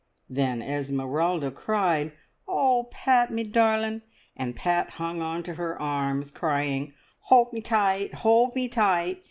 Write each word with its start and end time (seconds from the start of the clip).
Then 0.27 0.63
Esmeralda 0.63 1.51
cried, 1.51 2.13
"Oh, 2.47 2.87
Pat, 2.89 3.29
me 3.29 3.43
darlin'!" 3.43 4.01
and 4.35 4.55
Pat 4.55 4.89
hung 4.93 5.21
on 5.21 5.43
to 5.43 5.53
her 5.53 5.79
arms, 5.79 6.31
crying, 6.31 6.93
"Hold 7.25 7.53
me 7.53 7.61
tight! 7.61 8.11
Hold 8.15 8.55
me 8.55 8.67
tight!" 8.67 9.19